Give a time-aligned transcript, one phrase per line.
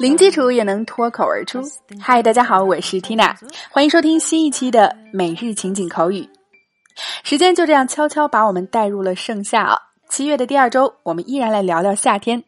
[0.00, 1.60] 零基础也能脱口而出。
[2.00, 3.34] 嗨，大家好，我是 Tina，
[3.70, 6.28] 欢迎收听新一期的每日情景口语。
[7.24, 9.78] 时间就这样悄悄把我们带入了盛夏啊！
[10.08, 12.44] 七月的第二周，我们依然来聊聊夏天，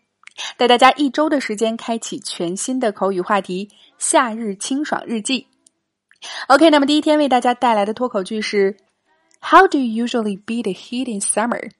[0.56, 5.48] 带大家一周的时间开启全新的口语话题——夏日清爽日记。
[6.46, 8.76] OK，那么第一天为大家带来的脱口句是
[9.40, 11.70] ：How do you usually beat the heat in summer?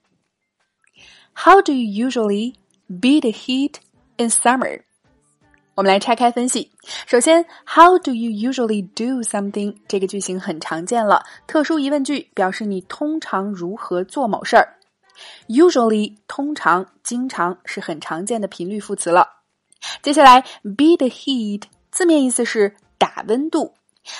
[1.43, 2.53] How do you usually
[2.87, 3.77] beat the heat
[4.17, 4.83] in summer?
[5.73, 6.69] 我们来拆开分析。
[7.07, 9.75] 首先，How do you usually do something？
[9.87, 14.77] 这个句型很常见了，特殊疑问句表示你通常如何做某事儿。
[15.47, 19.27] Usually 通常、经常是很常见的频率副词了。
[20.03, 23.73] 接下来，beat the heat 字面意思是打温度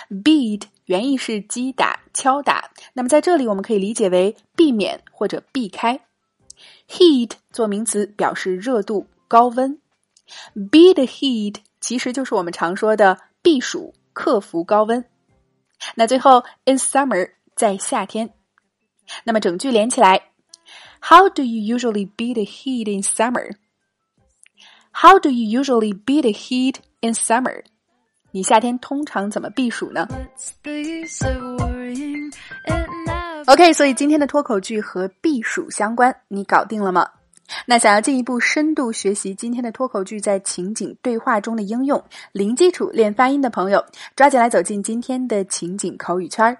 [0.10, 6.00] ，beat 原意是击打、敲打，那么在这里我们可以理解为避免或者避开。
[6.89, 9.81] Heat 做名词表示热度、高温。
[10.55, 15.05] Beat the heat 其实就是我们常说的避暑、克服高温。
[15.95, 18.35] 那最后，in summer 在夏天。
[19.25, 20.31] 那么整句连起来，
[21.01, 23.57] How do you usually beat the heat in summer?
[24.93, 27.65] How do you usually beat the heat in summer?
[28.33, 30.09] 你夏天通常怎么避暑呢
[33.48, 37.10] OK，所以今天的脱口句和避暑相关，你搞定了吗？
[37.66, 43.84] 那想要进一步深度学习今天的脱口句在情景对话中的应用，零基础练发音的朋友，
[44.16, 46.58] 抓紧来走进今天的情景口语圈儿。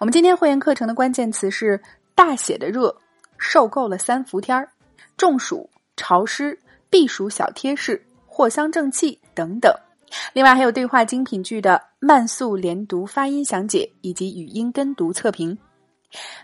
[0.00, 1.80] 我们今天会员课程的关键词是
[2.14, 2.94] 大写的热、
[3.38, 4.68] 受够了三伏天儿、
[5.16, 6.58] 中暑、潮湿、
[6.90, 9.72] 避暑小贴士、藿香正气等等。
[10.32, 15.56] 另外还有对话精品句的慢速连读发音详解以及语音跟读测评。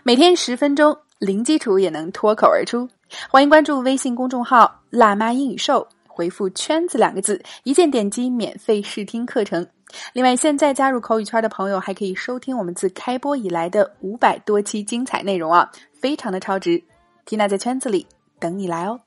[0.03, 2.89] 每天十分钟，零基础也能脱口而出。
[3.29, 9.67] 欢迎关注微信公众号“辣妈英语秀”，回复“圈子”两个字，一键点击免费试听课程。
[10.13, 16.83] 另外，现在加入口语圈的朋友还可以收听我们自开播以来的五百多期精彩内容啊，非常的超值。
[17.25, 18.07] 缇娜在圈子里
[18.39, 19.01] 等你来哦。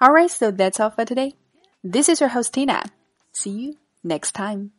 [0.00, 1.34] All right, so that's all for today.
[1.82, 2.84] This is your host Tina.
[3.32, 4.75] See you next time.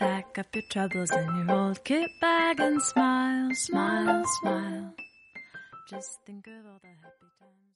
[0.00, 4.94] Pack up your troubles in your old kit bag and smile, smile, smile.
[5.90, 7.69] Just think of all the happy times.